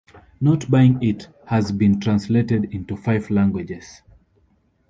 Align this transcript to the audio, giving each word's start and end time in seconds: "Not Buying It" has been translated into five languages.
"Not 0.39 0.67
Buying 0.71 0.97
It" 1.03 1.27
has 1.45 1.71
been 1.71 1.99
translated 1.99 2.65
into 2.73 2.97
five 2.97 3.29
languages. 3.29 4.01